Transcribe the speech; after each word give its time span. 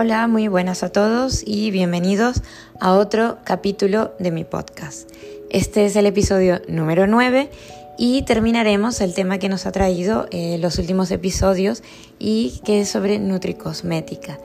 Hola, 0.00 0.28
muy 0.28 0.46
buenas 0.46 0.84
a 0.84 0.90
todos 0.90 1.42
y 1.44 1.72
bienvenidos 1.72 2.42
a 2.78 2.92
otro 2.92 3.38
capítulo 3.42 4.12
de 4.20 4.30
mi 4.30 4.44
podcast. 4.44 5.10
Este 5.50 5.86
es 5.86 5.96
el 5.96 6.06
episodio 6.06 6.62
número 6.68 7.08
9 7.08 7.50
y 7.98 8.22
terminaremos 8.22 9.00
el 9.00 9.12
tema 9.12 9.38
que 9.38 9.48
nos 9.48 9.66
ha 9.66 9.72
traído 9.72 10.28
eh, 10.30 10.56
los 10.58 10.78
últimos 10.78 11.10
episodios 11.10 11.82
y 12.20 12.60
que 12.64 12.82
es 12.82 12.88
sobre 12.88 13.18
nutricosmética. 13.18 14.38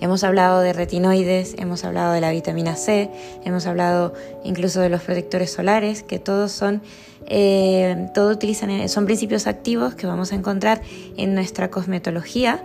Hemos 0.00 0.22
hablado 0.22 0.60
de 0.60 0.72
retinoides, 0.72 1.56
hemos 1.58 1.84
hablado 1.84 2.12
de 2.12 2.20
la 2.20 2.30
vitamina 2.30 2.76
C, 2.76 3.10
hemos 3.44 3.66
hablado 3.66 4.14
incluso 4.44 4.80
de 4.80 4.90
los 4.90 5.02
protectores 5.02 5.50
solares, 5.50 6.04
que 6.04 6.20
todos 6.20 6.52
son, 6.52 6.82
eh, 7.26 8.06
utilizan, 8.16 8.88
son 8.88 9.06
principios 9.06 9.48
activos 9.48 9.96
que 9.96 10.06
vamos 10.06 10.30
a 10.30 10.36
encontrar 10.36 10.80
en 11.16 11.34
nuestra 11.34 11.68
cosmetología 11.68 12.62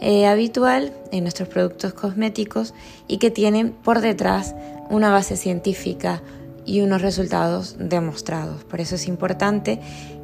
eh, 0.00 0.26
habitual 0.26 0.92
en 1.12 1.24
nuestros 1.24 1.48
productos 1.48 1.94
cosméticos 1.94 2.74
y 3.08 3.18
que 3.18 3.30
tienen 3.30 3.72
por 3.72 4.00
detrás 4.00 4.54
una 4.90 5.10
base 5.10 5.36
científica 5.36 6.22
y 6.64 6.80
unos 6.80 7.02
resultados 7.02 7.76
demostrados. 7.78 8.64
Por 8.64 8.80
eso 8.80 8.96
es 8.96 9.06
importante 9.08 9.80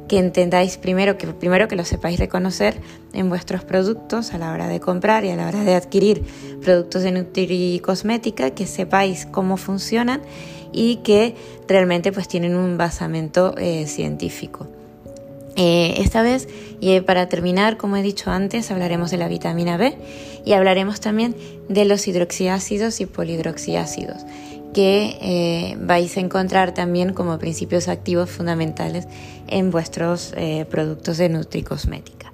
que 0.07 0.19
entendáis 0.19 0.77
primero 0.77 1.17
que 1.17 1.27
primero 1.27 1.67
que 1.67 1.75
lo 1.75 1.85
sepáis 1.85 2.19
reconocer 2.19 2.79
en 3.13 3.29
vuestros 3.29 3.63
productos 3.63 4.33
a 4.33 4.37
la 4.37 4.51
hora 4.51 4.67
de 4.67 4.79
comprar 4.79 5.23
y 5.23 5.29
a 5.29 5.35
la 5.35 5.47
hora 5.47 5.63
de 5.63 5.75
adquirir 5.75 6.23
productos 6.61 7.03
de 7.03 7.11
nutricosmética, 7.11 8.51
que 8.51 8.67
sepáis 8.67 9.25
cómo 9.25 9.57
funcionan 9.57 10.21
y 10.71 10.97
que 10.97 11.35
realmente 11.67 12.11
pues 12.11 12.27
tienen 12.27 12.55
un 12.55 12.77
basamento 12.77 13.55
eh, 13.57 13.87
científico. 13.87 14.67
Eh, 15.55 15.95
esta 15.97 16.23
vez, 16.23 16.47
y 16.79 16.99
para 17.01 17.29
terminar, 17.29 17.77
como 17.77 17.97
he 17.97 18.01
dicho 18.01 18.31
antes, 18.31 18.71
hablaremos 18.71 19.11
de 19.11 19.17
la 19.17 19.27
vitamina 19.27 19.77
B 19.77 19.95
y 20.45 20.53
hablaremos 20.53 20.99
también 20.99 21.35
de 21.69 21.85
los 21.85 22.07
hidroxiácidos 22.07 22.99
y 23.01 23.05
polihidroxiácidos, 23.05 24.25
que 24.73 25.17
eh, 25.21 25.77
vais 25.79 26.17
a 26.17 26.21
encontrar 26.21 26.73
también 26.73 27.13
como 27.13 27.37
principios 27.37 27.87
activos 27.87 28.31
fundamentales 28.31 29.07
en 29.47 29.69
vuestros 29.69 30.33
eh, 30.35 30.65
productos 30.69 31.17
de 31.17 31.29
nutricosmética. 31.29 32.33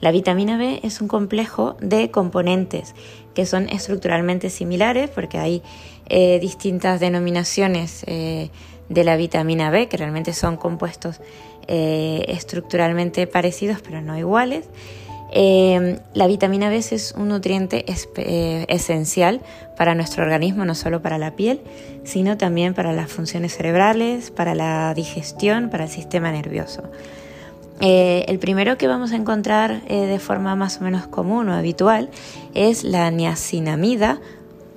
La 0.00 0.12
vitamina 0.12 0.58
B 0.58 0.80
es 0.82 1.00
un 1.00 1.08
complejo 1.08 1.76
de 1.80 2.10
componentes 2.10 2.94
que 3.34 3.46
son 3.46 3.68
estructuralmente 3.68 4.50
similares 4.50 5.10
porque 5.10 5.38
hay 5.38 5.62
distintas 6.40 7.00
denominaciones 7.00 8.04
de 8.88 9.04
la 9.04 9.16
vitamina 9.16 9.70
B 9.70 9.88
que 9.88 9.96
realmente 9.96 10.32
son 10.32 10.56
compuestos 10.56 11.20
eh, 11.66 12.24
estructuralmente 12.28 13.26
parecidos 13.26 13.80
pero 13.82 14.00
no 14.00 14.18
iguales. 14.18 14.66
Eh, 15.30 16.00
la 16.14 16.26
vitamina 16.26 16.70
B 16.70 16.78
es 16.78 17.12
un 17.14 17.28
nutriente 17.28 17.84
eh, 18.16 18.64
esencial 18.68 19.42
para 19.76 19.94
nuestro 19.94 20.22
organismo, 20.22 20.64
no 20.64 20.74
solo 20.74 21.02
para 21.02 21.18
la 21.18 21.36
piel, 21.36 21.60
sino 22.04 22.38
también 22.38 22.72
para 22.72 22.94
las 22.94 23.12
funciones 23.12 23.54
cerebrales, 23.54 24.30
para 24.30 24.54
la 24.54 24.94
digestión, 24.94 25.68
para 25.68 25.84
el 25.84 25.90
sistema 25.90 26.32
nervioso. 26.32 26.84
el 27.80 28.38
primero 28.38 28.78
que 28.78 28.88
vamos 28.88 29.12
a 29.12 29.16
encontrar 29.16 29.82
de 29.82 30.18
forma 30.18 30.56
más 30.56 30.80
o 30.80 30.84
menos 30.84 31.06
común 31.06 31.50
o 31.50 31.54
habitual 31.54 32.08
es 32.54 32.82
la 32.82 33.10
niacinamida 33.10 34.20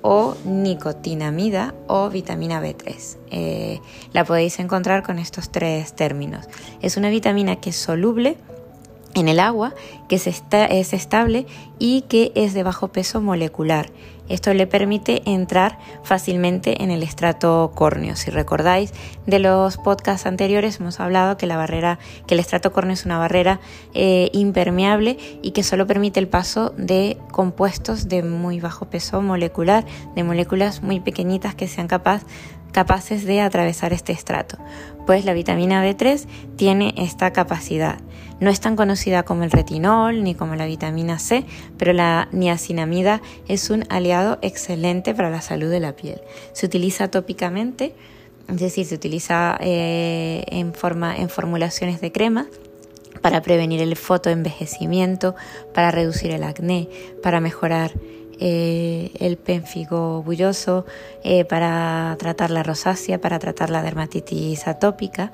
o 0.02 0.36
nicotinamida 0.44 1.74
o 1.86 2.10
vitamina 2.10 2.60
B3. 2.60 3.16
Eh, 3.30 3.80
la 4.12 4.24
podéis 4.24 4.58
encontrar 4.58 5.02
con 5.02 5.18
estos 5.18 5.50
tres 5.50 5.94
términos. 5.94 6.46
Es 6.80 6.96
una 6.96 7.08
vitamina 7.08 7.56
que 7.56 7.70
es 7.70 7.76
soluble 7.76 8.36
en 9.14 9.28
el 9.28 9.40
agua, 9.40 9.74
que 10.08 10.16
es 10.16 10.92
estable 10.92 11.46
y 11.78 12.02
que 12.02 12.32
es 12.34 12.54
de 12.54 12.62
bajo 12.62 12.88
peso 12.88 13.20
molecular. 13.20 13.90
Esto 14.28 14.54
le 14.54 14.66
permite 14.66 15.22
entrar 15.30 15.78
fácilmente 16.04 16.82
en 16.82 16.90
el 16.90 17.02
estrato 17.02 17.72
córneo. 17.74 18.16
Si 18.16 18.30
recordáis 18.30 18.94
de 19.26 19.38
los 19.38 19.76
podcasts 19.76 20.26
anteriores 20.26 20.80
hemos 20.80 21.00
hablado 21.00 21.36
que 21.36 21.46
la 21.46 21.56
barrera, 21.56 21.98
que 22.26 22.34
el 22.34 22.40
estrato 22.40 22.72
córneo 22.72 22.94
es 22.94 23.04
una 23.04 23.18
barrera 23.18 23.60
eh, 23.94 24.30
impermeable 24.32 25.18
y 25.42 25.50
que 25.50 25.62
solo 25.62 25.86
permite 25.86 26.20
el 26.20 26.28
paso 26.28 26.72
de 26.78 27.18
compuestos 27.30 28.08
de 28.08 28.22
muy 28.22 28.60
bajo 28.60 28.86
peso 28.86 29.20
molecular, 29.20 29.84
de 30.14 30.24
moléculas 30.24 30.82
muy 30.82 31.00
pequeñitas 31.00 31.54
que 31.54 31.68
sean 31.68 31.88
capaces 31.88 32.26
capaces 32.72 33.24
de 33.24 33.40
atravesar 33.40 33.92
este 33.92 34.12
estrato, 34.12 34.58
pues 35.06 35.24
la 35.24 35.34
vitamina 35.34 35.84
B3 35.84 36.26
tiene 36.56 36.94
esta 36.96 37.32
capacidad. 37.32 37.98
No 38.40 38.50
es 38.50 38.60
tan 38.60 38.74
conocida 38.74 39.22
como 39.22 39.44
el 39.44 39.52
retinol 39.52 40.24
ni 40.24 40.34
como 40.34 40.56
la 40.56 40.66
vitamina 40.66 41.20
C, 41.20 41.44
pero 41.78 41.92
la 41.92 42.28
niacinamida 42.32 43.22
es 43.46 43.70
un 43.70 43.84
aliado 43.88 44.38
excelente 44.42 45.14
para 45.14 45.30
la 45.30 45.40
salud 45.40 45.70
de 45.70 45.78
la 45.78 45.94
piel. 45.94 46.20
Se 46.52 46.66
utiliza 46.66 47.08
tópicamente, 47.08 47.94
es 48.48 48.58
decir, 48.58 48.86
se 48.86 48.96
utiliza 48.96 49.56
eh, 49.60 50.44
en, 50.48 50.74
forma, 50.74 51.16
en 51.16 51.28
formulaciones 51.28 52.00
de 52.00 52.10
crema 52.10 52.48
para 53.20 53.42
prevenir 53.42 53.80
el 53.80 53.94
fotoenvejecimiento, 53.94 55.36
para 55.72 55.90
reducir 55.90 56.32
el 56.32 56.42
acné, 56.42 56.88
para 57.22 57.40
mejorar 57.40 57.92
eh, 58.40 59.12
el 59.20 59.36
pénfigo 59.36 60.22
bulloso, 60.22 60.86
eh, 61.24 61.44
para 61.44 62.16
tratar 62.18 62.50
la 62.50 62.62
rosácea, 62.62 63.20
para 63.20 63.38
tratar 63.38 63.70
la 63.70 63.82
dermatitis 63.82 64.66
atópica. 64.66 65.32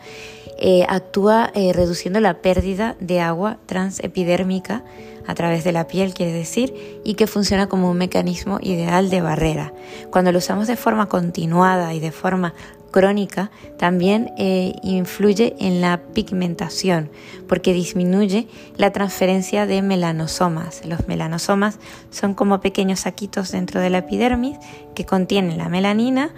Eh, 0.60 0.84
actúa 0.88 1.52
reduciendo 1.54 2.18
la 2.18 2.34
pérdida 2.34 2.96
de 2.98 3.20
agua 3.20 3.58
transepidérmica 3.66 4.82
a 5.26 5.34
través 5.34 5.62
de 5.62 5.72
la 5.72 5.86
piel, 5.86 6.14
quiere 6.14 6.32
decir, 6.32 7.00
y 7.04 7.14
que 7.14 7.26
funciona 7.26 7.68
como 7.68 7.90
un 7.90 7.98
mecanismo 7.98 8.58
ideal 8.60 9.10
de 9.10 9.20
barrera. 9.20 9.72
Cuando 10.10 10.32
lo 10.32 10.38
usamos 10.38 10.66
de 10.66 10.76
forma 10.76 11.06
continuada 11.06 11.94
y 11.94 12.00
de 12.00 12.10
forma 12.10 12.54
crónica 12.90 13.50
también 13.78 14.32
eh, 14.38 14.74
influye 14.82 15.54
en 15.58 15.80
la 15.80 16.00
pigmentación 16.14 17.10
porque 17.46 17.72
disminuye 17.72 18.48
la 18.76 18.92
transferencia 18.92 19.66
de 19.66 19.82
melanosomas. 19.82 20.84
Los 20.84 21.06
melanosomas 21.08 21.78
son 22.10 22.34
como 22.34 22.60
pequeños 22.60 23.00
saquitos 23.00 23.52
dentro 23.52 23.80
de 23.80 23.90
la 23.90 23.98
epidermis 23.98 24.58
que 24.94 25.04
contienen 25.04 25.58
la 25.58 25.68
melanina 25.68 26.30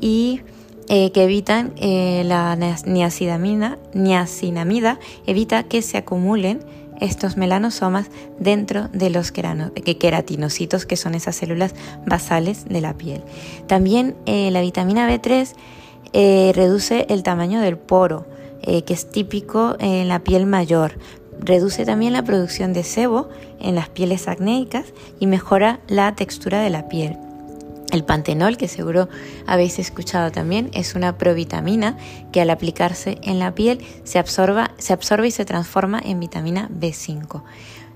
y 0.00 0.40
eh, 0.88 1.10
que 1.12 1.24
evitan 1.24 1.72
eh, 1.76 2.22
la 2.24 2.56
niacinamida, 2.56 3.78
niacinamida, 3.92 4.98
evita 5.26 5.64
que 5.64 5.82
se 5.82 5.98
acumulen 5.98 6.60
estos 7.00 7.36
melanosomas 7.36 8.06
dentro 8.38 8.88
de 8.88 9.10
los 9.10 9.30
queratinocitos, 9.30 10.86
que 10.86 10.96
son 10.96 11.14
esas 11.14 11.36
células 11.36 11.74
basales 12.06 12.64
de 12.64 12.80
la 12.80 12.94
piel. 12.94 13.22
También 13.66 14.16
la 14.24 14.62
vitamina 14.62 15.06
B3 15.06 15.54
eh, 16.12 16.52
reduce 16.54 17.06
el 17.08 17.22
tamaño 17.22 17.60
del 17.60 17.78
poro, 17.78 18.26
eh, 18.62 18.82
que 18.82 18.94
es 18.94 19.10
típico 19.10 19.76
en 19.78 20.08
la 20.08 20.20
piel 20.20 20.46
mayor. 20.46 20.98
Reduce 21.40 21.84
también 21.84 22.12
la 22.12 22.24
producción 22.24 22.72
de 22.72 22.82
sebo 22.82 23.28
en 23.60 23.74
las 23.74 23.88
pieles 23.88 24.28
acnéicas 24.28 24.86
y 25.20 25.26
mejora 25.26 25.80
la 25.88 26.14
textura 26.14 26.60
de 26.60 26.70
la 26.70 26.88
piel. 26.88 27.18
El 27.92 28.04
pantenol, 28.04 28.56
que 28.56 28.68
seguro 28.68 29.08
habéis 29.46 29.78
escuchado 29.78 30.32
también, 30.32 30.70
es 30.74 30.94
una 30.94 31.16
provitamina 31.18 31.96
que 32.32 32.40
al 32.40 32.50
aplicarse 32.50 33.18
en 33.22 33.38
la 33.38 33.54
piel 33.54 33.84
se, 34.04 34.18
absorba, 34.18 34.72
se 34.76 34.92
absorbe 34.92 35.28
y 35.28 35.30
se 35.30 35.44
transforma 35.44 36.00
en 36.04 36.18
vitamina 36.18 36.68
B5. 36.68 37.42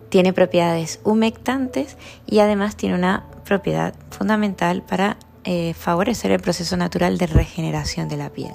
Tiene 0.09 0.32
propiedades 0.32 1.00
humectantes 1.04 1.97
y 2.27 2.38
además 2.38 2.77
tiene 2.77 2.94
una 2.94 3.27
propiedad 3.44 3.94
fundamental 4.10 4.82
para 4.82 5.16
eh, 5.45 5.75
favorecer 5.75 6.31
el 6.31 6.41
proceso 6.41 6.77
natural 6.77 7.17
de 7.17 7.27
regeneración 7.27 8.09
de 8.09 8.17
la 8.17 8.31
piel. 8.31 8.53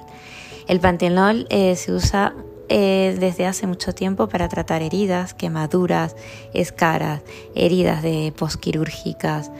El 0.68 0.80
pantenol 0.80 1.46
eh, 1.50 1.74
se 1.76 1.92
usa 1.92 2.34
eh, 2.68 3.16
desde 3.18 3.46
hace 3.46 3.66
mucho 3.66 3.92
tiempo 3.92 4.28
para 4.28 4.48
tratar 4.48 4.82
heridas, 4.82 5.34
quemaduras, 5.34 6.16
escaras, 6.54 7.22
heridas 7.54 8.02
de 8.02 8.32
posquirúrgicas, 8.36 9.50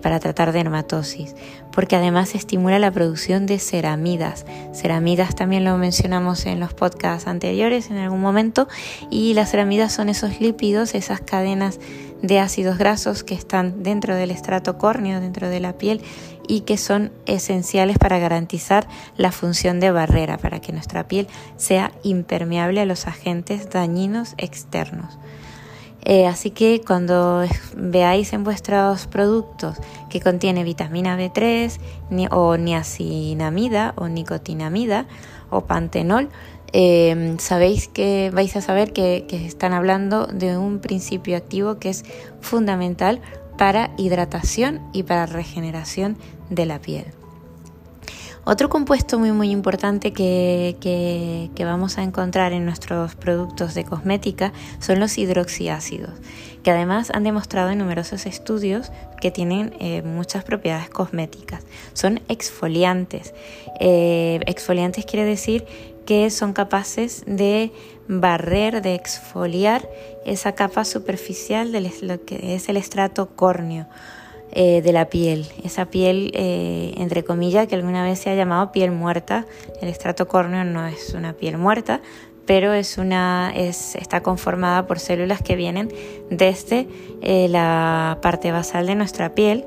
para 0.00 0.20
tratar 0.20 0.52
dermatosis, 0.52 1.34
porque 1.72 1.96
además 1.96 2.36
estimula 2.36 2.78
la 2.78 2.92
producción 2.92 3.46
de 3.46 3.58
ceramidas. 3.58 4.46
Ceramidas 4.72 5.34
también 5.34 5.64
lo 5.64 5.76
mencionamos 5.76 6.46
en 6.46 6.60
los 6.60 6.72
podcasts 6.72 7.26
anteriores 7.26 7.90
en 7.90 7.96
algún 7.96 8.20
momento, 8.20 8.68
y 9.10 9.34
las 9.34 9.50
ceramidas 9.50 9.92
son 9.92 10.08
esos 10.08 10.40
lípidos, 10.40 10.94
esas 10.94 11.20
cadenas 11.20 11.80
de 12.22 12.38
ácidos 12.38 12.78
grasos 12.78 13.24
que 13.24 13.34
están 13.34 13.82
dentro 13.82 14.14
del 14.14 14.30
estrato 14.30 14.78
córneo, 14.78 15.20
dentro 15.20 15.48
de 15.48 15.60
la 15.60 15.74
piel 15.74 16.00
y 16.48 16.60
que 16.60 16.76
son 16.76 17.12
esenciales 17.26 17.98
para 17.98 18.18
garantizar 18.18 18.88
la 19.16 19.32
función 19.32 19.80
de 19.80 19.90
barrera, 19.90 20.38
para 20.38 20.60
que 20.60 20.72
nuestra 20.72 21.08
piel 21.08 21.26
sea 21.56 21.92
impermeable 22.02 22.80
a 22.80 22.86
los 22.86 23.06
agentes 23.06 23.70
dañinos 23.70 24.34
externos. 24.38 25.18
Eh, 26.08 26.28
así 26.28 26.50
que 26.52 26.82
cuando 26.86 27.44
veáis 27.76 28.32
en 28.32 28.44
vuestros 28.44 29.08
productos 29.08 29.76
que 30.08 30.20
contiene 30.20 30.62
vitamina 30.62 31.18
B3 31.18 31.80
o 32.30 32.56
niacinamida 32.56 33.92
o 33.96 34.06
nicotinamida 34.06 35.06
o 35.50 35.62
pantenol, 35.62 36.28
eh, 36.72 37.34
sabéis 37.38 37.88
que 37.88 38.30
vais 38.32 38.54
a 38.54 38.60
saber 38.60 38.92
que 38.92 39.26
están 39.30 39.72
hablando 39.72 40.28
de 40.28 40.56
un 40.56 40.78
principio 40.78 41.36
activo 41.36 41.80
que 41.80 41.88
es 41.88 42.04
fundamental 42.40 43.20
para 43.56 43.90
hidratación 43.96 44.80
y 44.92 45.02
para 45.04 45.26
regeneración 45.26 46.16
de 46.50 46.66
la 46.66 46.80
piel. 46.80 47.06
Otro 48.48 48.68
compuesto 48.68 49.18
muy 49.18 49.32
muy 49.32 49.50
importante 49.50 50.12
que, 50.12 50.76
que, 50.80 51.64
vamos 51.64 51.98
a 51.98 52.04
encontrar 52.04 52.52
en 52.52 52.64
nuestros 52.64 53.16
productos 53.16 53.74
de 53.74 53.84
cosmética 53.84 54.52
son 54.78 55.00
los 55.00 55.18
hidroxiácidos, 55.18 56.12
que 56.62 56.70
además 56.70 57.10
han 57.12 57.24
demostrado 57.24 57.70
en 57.70 57.78
numerosos 57.78 58.24
estudios 58.24 58.92
que 59.20 59.32
tienen 59.32 59.74
eh, 59.80 60.02
muchas 60.02 60.44
propiedades 60.44 60.88
cosméticas. 60.90 61.64
Son 61.92 62.20
exfoliantes. 62.28 63.34
Eh, 63.80 64.38
exfoliantes 64.46 65.06
quiere 65.06 65.24
decir 65.24 65.66
que 66.06 66.30
son 66.30 66.52
capaces 66.52 67.24
de 67.26 67.72
barrer, 68.08 68.80
de 68.80 68.94
exfoliar 68.94 69.88
esa 70.24 70.52
capa 70.52 70.84
superficial 70.84 71.72
de 71.72 71.92
lo 72.02 72.24
que 72.24 72.54
es 72.54 72.68
el 72.68 72.76
estrato 72.76 73.28
córneo. 73.36 73.86
Eh, 74.52 74.80
de 74.80 74.92
la 74.92 75.10
piel, 75.10 75.46
esa 75.64 75.86
piel 75.86 76.30
eh, 76.32 76.94
entre 76.96 77.24
comillas 77.24 77.66
que 77.66 77.74
alguna 77.74 78.04
vez 78.04 78.20
se 78.20 78.30
ha 78.30 78.34
llamado 78.34 78.72
piel 78.72 78.92
muerta. 78.92 79.44
El 79.82 79.88
estrato 79.88 80.28
córneo 80.28 80.64
no 80.64 80.86
es 80.86 81.12
una 81.14 81.34
piel 81.34 81.58
muerta, 81.58 82.00
pero 82.46 82.72
es 82.72 82.96
una, 82.96 83.52
es, 83.54 83.96
está 83.96 84.22
conformada 84.22 84.86
por 84.86 85.00
células 85.00 85.42
que 85.42 85.56
vienen 85.56 85.92
desde 86.30 86.88
eh, 87.20 87.48
la 87.48 88.18
parte 88.22 88.52
basal 88.52 88.86
de 88.86 88.94
nuestra 88.94 89.34
piel 89.34 89.64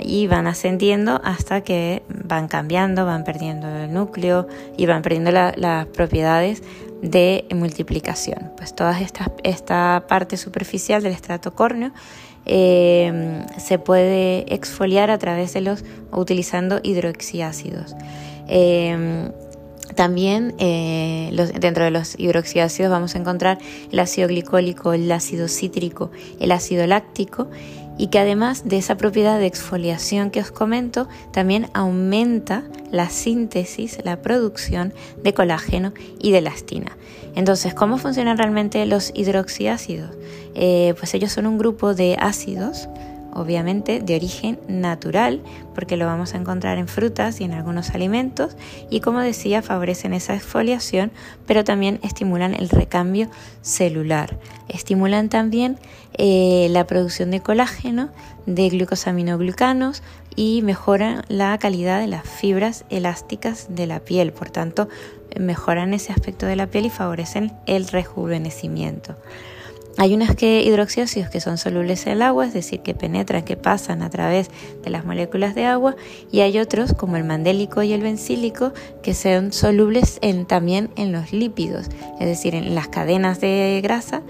y 0.00 0.26
van 0.26 0.46
ascendiendo 0.46 1.20
hasta 1.22 1.60
que 1.60 2.02
van 2.08 2.48
cambiando, 2.48 3.04
van 3.04 3.24
perdiendo 3.24 3.68
el 3.68 3.92
núcleo 3.92 4.48
y 4.76 4.86
van 4.86 5.02
perdiendo 5.02 5.30
las 5.30 5.86
propiedades 5.86 6.62
de 7.02 7.44
multiplicación. 7.54 8.52
Pues 8.56 8.74
toda 8.74 8.98
esta, 9.00 9.30
esta 9.42 10.04
parte 10.08 10.36
superficial 10.36 11.02
del 11.02 11.12
estrato 11.12 11.54
córneo 11.54 11.92
eh, 12.46 13.44
se 13.58 13.78
puede 13.78 14.52
exfoliar 14.52 15.10
a 15.10 15.18
través 15.18 15.52
de 15.52 15.60
los 15.60 15.84
utilizando 16.10 16.80
hidroxiácidos. 16.82 17.94
Eh, 18.48 19.30
también 19.94 20.54
eh, 20.58 21.30
dentro 21.60 21.84
de 21.84 21.90
los 21.90 22.18
hidroxiácidos 22.18 22.90
vamos 22.90 23.14
a 23.14 23.18
encontrar 23.18 23.58
el 23.90 23.98
ácido 23.98 24.28
glicólico, 24.28 24.92
el 24.92 25.10
ácido 25.10 25.48
cítrico, 25.48 26.10
el 26.40 26.52
ácido 26.52 26.86
láctico 26.86 27.48
y 27.98 28.08
que 28.08 28.18
además 28.18 28.68
de 28.68 28.78
esa 28.78 28.96
propiedad 28.96 29.38
de 29.38 29.46
exfoliación 29.46 30.30
que 30.30 30.40
os 30.40 30.50
comento, 30.50 31.08
también 31.32 31.68
aumenta 31.74 32.64
la 32.90 33.08
síntesis, 33.10 33.98
la 34.04 34.22
producción 34.22 34.92
de 35.22 35.34
colágeno 35.34 35.92
y 36.20 36.32
de 36.32 36.38
elastina. 36.38 36.96
Entonces, 37.34 37.74
¿cómo 37.74 37.98
funcionan 37.98 38.38
realmente 38.38 38.84
los 38.86 39.12
hidroxiácidos? 39.14 40.10
Eh, 40.54 40.94
pues 40.98 41.14
ellos 41.14 41.32
son 41.32 41.46
un 41.46 41.58
grupo 41.58 41.94
de 41.94 42.16
ácidos 42.18 42.88
obviamente 43.32 44.00
de 44.00 44.16
origen 44.16 44.58
natural, 44.68 45.42
porque 45.74 45.96
lo 45.96 46.06
vamos 46.06 46.34
a 46.34 46.38
encontrar 46.38 46.78
en 46.78 46.88
frutas 46.88 47.40
y 47.40 47.44
en 47.44 47.52
algunos 47.52 47.90
alimentos, 47.90 48.56
y 48.90 49.00
como 49.00 49.20
decía, 49.20 49.62
favorecen 49.62 50.12
esa 50.12 50.34
exfoliación, 50.34 51.12
pero 51.46 51.64
también 51.64 51.98
estimulan 52.02 52.54
el 52.54 52.68
recambio 52.68 53.28
celular. 53.62 54.38
Estimulan 54.68 55.28
también 55.28 55.78
eh, 56.14 56.68
la 56.70 56.86
producción 56.86 57.30
de 57.30 57.40
colágeno, 57.40 58.10
de 58.46 58.68
glucosaminoglucanos 58.68 60.02
y 60.34 60.62
mejoran 60.62 61.22
la 61.28 61.56
calidad 61.58 62.00
de 62.00 62.06
las 62.06 62.28
fibras 62.28 62.84
elásticas 62.90 63.66
de 63.70 63.86
la 63.86 64.00
piel, 64.00 64.32
por 64.32 64.50
tanto, 64.50 64.88
mejoran 65.38 65.94
ese 65.94 66.12
aspecto 66.12 66.46
de 66.46 66.56
la 66.56 66.66
piel 66.66 66.86
y 66.86 66.90
favorecen 66.90 67.52
el 67.66 67.88
rejuvenecimiento. 67.88 69.16
Hay 69.98 70.14
unos 70.14 70.34
que 70.34 70.64
que 71.30 71.40
son 71.40 71.58
solubles 71.58 72.06
en 72.06 72.12
el 72.12 72.22
agua, 72.22 72.46
es 72.46 72.54
decir, 72.54 72.80
que 72.80 72.94
penetran, 72.94 73.44
que 73.44 73.56
pasan 73.56 74.02
a 74.02 74.10
través 74.10 74.50
de 74.82 74.90
las 74.90 75.04
moléculas 75.04 75.54
de 75.54 75.66
agua, 75.66 75.96
y 76.30 76.40
hay 76.40 76.58
otros, 76.58 76.94
como 76.94 77.16
el 77.16 77.24
mandélico 77.24 77.82
y 77.82 77.92
el 77.92 78.00
bencílico, 78.00 78.72
que 79.02 79.14
son 79.14 79.52
solubles 79.52 80.18
también 80.46 80.90
en 80.96 81.12
los 81.12 81.32
lípidos, 81.32 81.88
es 82.20 82.26
decir, 82.26 82.54
en 82.54 82.74
las 82.74 82.88
cadenas 82.88 83.40
de 83.40 83.80
grasa. 83.82 84.22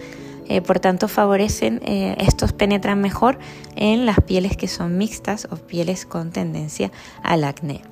Eh, 0.48 0.60
por 0.60 0.80
tanto, 0.80 1.06
favorecen, 1.06 1.80
eh, 1.84 2.16
estos 2.18 2.52
penetran 2.52 3.00
mejor 3.00 3.38
en 3.76 4.04
las 4.04 4.20
pieles 4.20 4.56
que 4.56 4.68
son 4.68 4.98
mixtas 4.98 5.46
o 5.50 5.56
pieles 5.56 6.04
con 6.04 6.32
tendencia 6.32 6.90
al 7.22 7.44
acné. 7.44 7.82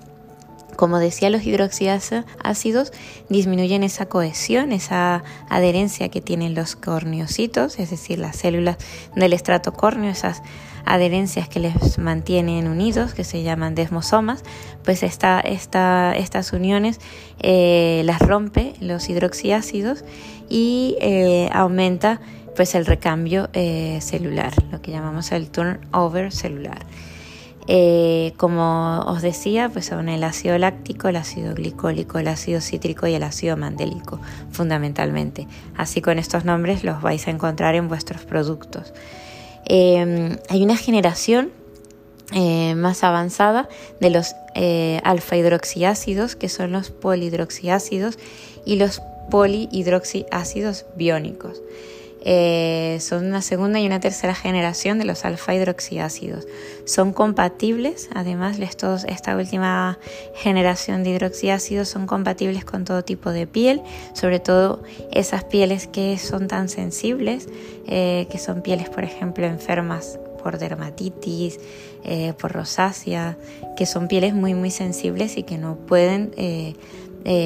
Como 0.81 0.99
decía, 0.99 1.29
los 1.29 1.45
hidroxiácidos 1.45 2.93
disminuyen 3.29 3.83
esa 3.83 4.07
cohesión, 4.07 4.73
esa 4.73 5.23
adherencia 5.51 6.09
que 6.09 6.23
tienen 6.23 6.55
los 6.55 6.75
corneocitos, 6.75 7.79
es 7.79 7.91
decir, 7.91 8.19
las 8.19 8.37
células 8.37 8.79
del 9.15 9.35
estrato 9.35 9.75
córneo, 9.75 10.11
esas 10.11 10.43
adherencias 10.87 11.51
que 11.51 11.61
les 11.61 11.99
mantienen 11.99 12.67
unidos, 12.67 13.13
que 13.13 13.25
se 13.25 13.43
llaman 13.43 13.75
desmosomas, 13.75 14.43
pues 14.83 15.03
esta, 15.03 15.41
estas 15.41 16.53
uniones 16.55 16.99
eh, 17.41 18.01
las 18.07 18.21
rompe 18.21 18.73
los 18.81 19.11
hidroxiácidos 19.11 20.03
y 20.49 20.97
eh, 21.03 21.51
aumenta 21.53 22.23
pues 22.57 22.75
el 22.75 22.87
recambio 22.87 23.51
eh, 23.53 23.99
celular, 24.01 24.55
lo 24.73 24.81
que 24.81 24.93
llamamos 24.93 25.31
el 25.33 25.51
turnover 25.51 26.33
celular. 26.33 26.87
Eh, 27.73 28.33
como 28.37 28.99
os 29.07 29.23
decía, 29.23 29.69
pues 29.69 29.87
son 29.87 30.09
el 30.09 30.25
ácido 30.25 30.59
láctico, 30.59 31.07
el 31.07 31.15
ácido 31.15 31.55
glicólico, 31.55 32.19
el 32.19 32.27
ácido 32.27 32.61
cítrico 32.61 33.07
y 33.07 33.15
el 33.15 33.23
ácido 33.23 33.57
mandélico, 33.57 34.19
fundamentalmente. 34.51 35.47
Así 35.77 36.03
con 36.03 36.19
estos 36.19 36.45
nombres 36.45 36.83
los 36.83 37.01
vais 37.01 37.29
a 37.29 37.31
encontrar 37.31 37.77
en 37.77 37.87
vuestros 37.87 38.23
productos. 38.23 38.93
Eh, 39.67 40.37
hay 40.49 40.65
una 40.65 40.77
generación 40.77 41.53
eh, 42.33 42.75
más 42.75 43.05
avanzada 43.05 43.69
de 44.01 44.11
los 44.11 44.35
alfa 45.05 45.37
hidroxiácidos, 45.37 46.35
que 46.35 46.49
son 46.49 46.73
los 46.73 46.91
polihidroxiácidos 46.91 48.19
y 48.65 48.77
los 48.77 49.01
polihidroxiácidos 49.31 50.87
biónicos. 50.97 51.63
Eh, 52.23 52.99
son 53.01 53.27
una 53.27 53.41
segunda 53.41 53.81
y 53.81 53.87
una 53.87 54.01
tercera 54.01 54.35
generación 54.35 54.99
de 54.99 55.05
los 55.07 55.25
alfa 55.25 55.55
hidroxiácidos. 55.55 56.47
Son 56.85 57.13
compatibles, 57.13 58.11
además 58.15 58.59
esta 58.59 59.37
última 59.37 59.99
generación 60.35 61.03
de 61.03 61.11
hidroxiácidos 61.11 61.89
son 61.89 62.07
compatibles 62.07 62.65
con 62.65 62.85
todo 62.85 63.03
tipo 63.03 63.31
de 63.31 63.47
piel, 63.47 63.81
sobre 64.13 64.39
todo 64.39 64.83
esas 65.13 65.45
pieles 65.45 65.87
que 65.87 66.19
son 66.19 66.47
tan 66.47 66.69
sensibles, 66.69 67.49
eh, 67.87 68.27
que 68.31 68.39
son 68.39 68.61
pieles, 68.61 68.91
por 68.91 69.05
ejemplo, 69.05 69.47
enfermas 69.47 70.19
por 70.43 70.59
dermatitis, 70.59 71.59
eh, 72.05 72.35
por 72.39 72.53
rosácea, 72.53 73.39
que 73.77 73.87
son 73.87 74.09
pieles 74.09 74.35
muy 74.35 74.55
muy 74.55 74.71
sensibles 74.71 75.37
y 75.37 75.43
que 75.43 75.59
no 75.59 75.77
pueden, 75.77 76.33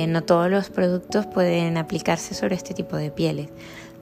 no 0.08 0.22
todos 0.22 0.50
los 0.50 0.70
productos 0.70 1.26
pueden 1.26 1.76
aplicarse 1.76 2.34
sobre 2.34 2.54
este 2.54 2.74
tipo 2.74 2.96
de 2.96 3.10
pieles 3.10 3.48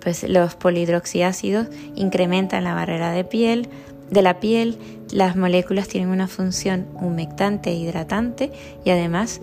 pues 0.03 0.25
los 0.29 0.55
polihidroxiácidos 0.55 1.69
incrementan 1.95 2.65
la 2.65 2.75
barrera 2.75 3.13
de 3.13 3.25
piel, 3.25 3.69
de 4.11 4.23
la 4.23 4.41
piel, 4.41 4.79
las 5.11 5.37
moléculas 5.37 5.89
tienen 5.89 6.11
una 6.11 6.29
función 6.29 6.87
humectante 6.95 7.71
e 7.71 7.75
hidratante 7.75 8.53
y 8.85 8.91
además 8.91 9.41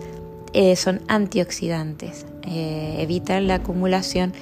eh, 0.52 0.76
son 0.76 1.00
antioxidantes, 1.08 2.26
eh, 2.42 2.96
evitan 2.98 3.46
la 3.46 3.56
acumulación 3.56 4.32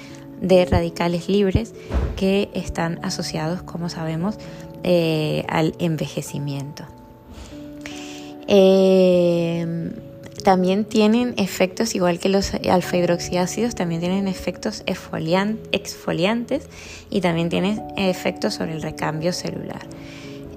de 0.41 0.65
radicales 0.65 1.29
libres 1.29 1.73
que 2.15 2.49
están 2.53 2.99
asociados, 3.03 3.61
como 3.61 3.89
sabemos, 3.89 4.37
eh, 4.83 5.45
al 5.49 5.75
envejecimiento. 5.79 6.85
También 10.43 10.85
tienen 10.85 11.33
efectos, 11.37 11.95
igual 11.95 12.19
que 12.19 12.29
los 12.29 12.53
alfa 12.53 12.97
hidroxiácidos, 12.97 13.75
también 13.75 14.01
tienen 14.01 14.27
efectos 14.27 14.83
exfoliantes 14.85 16.67
y 17.09 17.21
también 17.21 17.49
tienen 17.49 17.81
efectos 17.97 18.53
sobre 18.53 18.73
el 18.73 18.81
recambio 18.81 19.33
celular. 19.33 19.81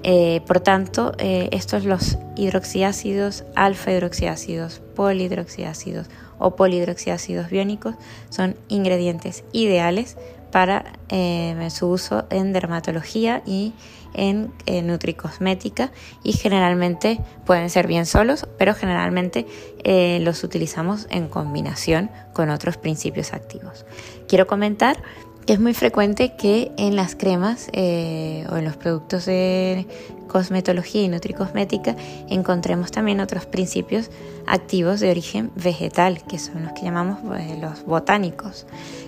Eh, 0.03 0.41
por 0.45 0.59
tanto, 0.59 1.13
eh, 1.17 1.47
estos 1.51 1.85
los 1.85 2.17
hidroxiácidos, 2.35 3.45
alfa 3.55 3.91
hidroxiácidos, 3.91 4.81
polihidroxiácidos 4.95 6.07
o 6.39 6.57
polihidroxiácidos 6.57 7.49
biónicos 7.49 7.95
son 8.29 8.55
ingredientes 8.67 9.45
ideales 9.53 10.17
para 10.53 10.85
eh, 11.09 11.67
su 11.71 11.87
uso 11.87 12.27
en 12.29 12.53
dermatología 12.53 13.41
y 13.43 13.73
en, 14.13 14.53
nutricosmética 14.85 15.91
y 16.21 16.33
generalmente 16.33 17.19
pueden 17.43 17.71
ser 17.71 17.87
bien 17.87 18.05
solos, 18.05 18.47
pero 18.59 18.75
generalmente 18.75 19.47
eh, 19.83 20.19
los 20.21 20.43
utilizamos 20.43 21.07
en 21.09 21.27
combinación 21.27 22.11
con 22.33 22.51
otros 22.51 22.77
principios 22.77 23.33
activos. 23.33 23.87
Quiero 24.27 24.45
comentar 24.45 25.01
es 25.47 25.59
muy 25.59 25.73
frecuente 25.73 26.33
que 26.35 26.71
en 26.77 26.95
las 26.95 27.15
cremas 27.15 27.69
eh, 27.73 28.45
o 28.51 28.57
en 28.57 28.65
los 28.65 28.77
productos 28.77 29.25
de 29.25 29.85
cosmetología 30.27 31.03
y 31.03 31.09
nutricosmética 31.09 31.95
encontremos 32.29 32.91
también 32.91 33.19
otros 33.19 33.45
principios 33.45 34.09
activos 34.47 34.99
de 34.99 35.11
origen 35.11 35.51
vegetal, 35.55 36.23
que 36.23 36.39
son 36.39 36.63
los 36.63 36.73
que 36.73 36.81
llamamos 36.81 37.19
pues, 37.25 37.59
los 37.59 37.85
botánicos. 37.85 38.65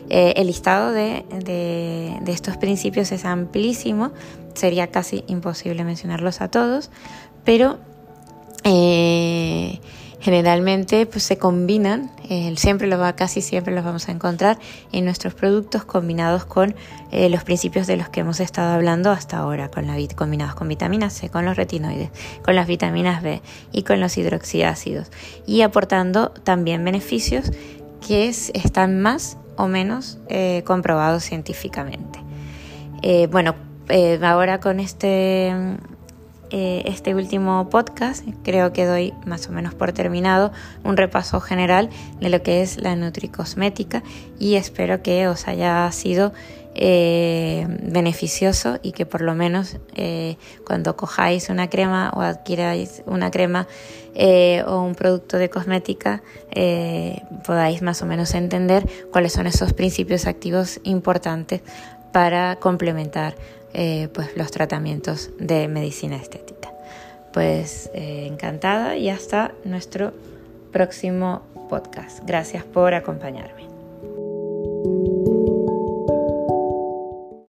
Eh, 0.10 0.34
el 0.38 0.48
listado 0.48 0.92
de, 0.92 1.26
estos 2.28 2.58
principios 2.58 3.12
es 3.12 3.26
amplísimo, 3.26 4.12
sería 4.54 4.88
casi 4.88 5.24
imposible 5.28 5.84
mencionarlos 5.84 6.42
a 6.42 6.50
todos, 6.50 6.92
pero 7.44 7.80
eh, 8.64 9.80
generalmente 10.26 11.06
pues, 11.06 11.24
se 11.24 11.38
combinan, 11.38 12.10
eh, 12.28 12.52
siempre 12.58 12.88
lo 12.88 12.98
va, 12.98 13.16
casi 13.16 13.42
siempre 13.42 13.76
los 13.76 13.86
vamos 13.86 14.10
a 14.10 14.12
encontrar 14.12 14.58
en 14.92 15.06
nuestros 15.06 15.36
productos 15.36 15.86
combinados 15.86 16.46
con 16.46 16.74
eh, 17.12 17.30
los 17.30 17.44
principios 17.44 17.86
de 17.86 17.96
los 17.96 18.10
que 18.10 18.22
hemos 18.22 18.40
estado 18.40 18.74
hablando 18.74 19.12
hasta 19.12 19.38
ahora, 19.38 19.70
con 19.70 19.86
combinados 20.16 20.56
con 20.56 20.68
vitamina 20.68 21.12
C, 21.12 21.30
con 21.30 21.46
los 21.46 21.58
retinoides, 21.58 22.10
con 22.44 22.56
las 22.56 22.66
vitaminas 22.66 23.22
B 23.22 23.44
y 23.72 23.84
con 23.84 24.00
los 24.00 24.18
hidroxiácidos 24.18 25.12
y 25.46 25.62
aportando 25.62 26.32
también 26.32 26.84
beneficios 26.84 27.52
que 28.08 28.28
están 28.28 29.04
más 29.04 29.38
o 29.58 29.68
menos 29.68 30.18
eh, 30.28 30.64
comprobados 30.66 31.24
científicamente. 31.24 32.18
bueno, 33.30 33.54
ahora 34.24 34.60
con 34.60 34.80
este 34.80 35.54
eh, 36.52 36.84
este 36.86 37.16
último 37.16 37.70
podcast. 37.70 38.26
Creo 38.44 38.72
que 38.74 38.86
doy 38.86 39.14
más 39.26 39.48
o 39.48 39.52
menos 39.52 39.74
por 39.74 39.92
terminado 39.94 40.52
un 40.84 40.98
repaso 40.98 41.40
general 41.40 41.90
de 42.20 42.30
lo 42.30 42.42
que 42.44 42.62
es 42.62 42.78
la 42.78 42.96
nutricosmética 42.96 44.04
y 44.40 44.56
espero 44.56 45.02
que 45.02 45.28
os 45.28 45.48
haya 45.48 45.92
sido 45.92 46.34
eh, 46.76 47.66
beneficioso 47.84 48.80
y 48.82 48.92
que 48.92 49.06
por 49.06 49.22
lo 49.22 49.34
menos 49.34 49.78
eh, 49.96 50.38
cuando 50.66 50.96
cojáis 50.96 51.50
una 51.50 51.70
crema 51.70 52.12
o 52.14 52.22
adquiráis 52.22 53.02
una 53.06 53.32
crema 53.32 53.68
o 54.68 54.82
un 54.82 54.96
producto 54.96 55.38
de 55.38 55.50
cosmética 55.50 56.24
podáis 57.46 57.82
más 57.82 58.02
o 58.02 58.06
menos 58.06 58.34
entender 58.34 58.88
cuáles 59.12 59.34
son 59.34 59.46
esos 59.46 59.74
principios 59.74 60.26
activos 60.26 60.80
importantes 60.84 61.62
para 62.14 62.56
complementar 62.56 63.36
eh, 63.78 64.08
pues 64.14 64.38
los 64.38 64.52
tratamientos 64.52 65.32
de 65.38 65.68
medicina 65.68 66.16
estética. 66.16 66.72
Pues 67.34 67.90
eh, 67.94 68.26
encantada 68.26 68.96
y 68.96 69.10
hasta 69.10 69.52
nuestro 69.66 70.14
próximo 70.72 71.42
podcast. 71.70 72.20
Gracias 72.26 72.64
por 72.64 72.94
acompañarme. 72.94 73.66